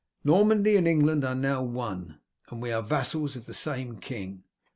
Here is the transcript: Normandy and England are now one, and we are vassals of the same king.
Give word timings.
Normandy 0.23 0.77
and 0.77 0.87
England 0.87 1.23
are 1.23 1.35
now 1.35 1.61
one, 1.61 2.19
and 2.49 2.59
we 2.59 2.71
are 2.71 2.81
vassals 2.81 3.35
of 3.35 3.45
the 3.45 3.53
same 3.53 3.97
king. 3.97 4.43